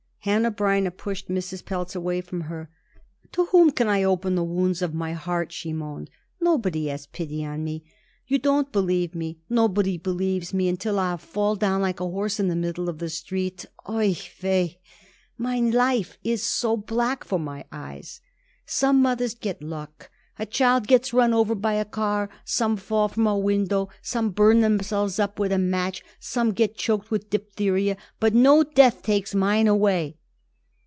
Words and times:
Hanneh 0.23 0.51
Breineh 0.55 0.95
pushed 0.95 1.29
Mrs. 1.29 1.65
Pelz 1.65 1.95
away 1.95 2.21
from 2.21 2.41
her. 2.41 2.69
"To 3.31 3.45
whom 3.45 3.71
can 3.71 3.87
I 3.87 4.03
open 4.03 4.35
the 4.35 4.43
wounds 4.43 4.83
of 4.83 4.93
my 4.93 5.13
heart?" 5.13 5.51
she 5.51 5.73
moaned. 5.73 6.11
"Nobody 6.39 6.85
has 6.89 7.07
pity 7.07 7.43
on 7.43 7.63
me. 7.63 7.83
You 8.27 8.37
don't 8.37 8.71
believe 8.71 9.15
me, 9.15 9.39
nobody 9.49 9.97
believes 9.97 10.53
me 10.53 10.69
until 10.69 10.99
I'll 10.99 11.17
fall 11.17 11.55
down 11.55 11.81
like 11.81 11.99
a 11.99 12.05
horse 12.07 12.39
in 12.39 12.49
the 12.49 12.55
middle 12.55 12.87
of 12.87 12.99
the 12.99 13.09
street. 13.09 13.65
Oi 13.89 14.15
weh! 14.43 14.67
mine 15.39 15.71
life 15.71 16.19
is 16.23 16.43
so 16.45 16.77
black 16.77 17.23
for 17.23 17.39
my 17.39 17.65
eyes. 17.71 18.21
Some 18.67 19.01
mothers 19.01 19.33
got 19.33 19.63
luck. 19.63 20.11
A 20.39 20.45
child 20.45 20.87
gets 20.87 21.13
run 21.13 21.35
over 21.35 21.53
by 21.53 21.73
a 21.73 21.85
car, 21.85 22.27
some 22.45 22.75
fall 22.75 23.07
from 23.09 23.27
a 23.27 23.37
window, 23.37 23.89
some 24.01 24.31
burn 24.31 24.61
themselves 24.61 25.19
up 25.19 25.37
with 25.37 25.51
a 25.51 25.59
match, 25.59 26.03
some 26.19 26.51
get 26.51 26.75
choked 26.75 27.11
with 27.11 27.29
diphtheria; 27.29 27.95
but 28.19 28.33
no 28.33 28.63
death 28.63 29.03
takes 29.03 29.35
mine 29.35 29.67
away." 29.67 30.17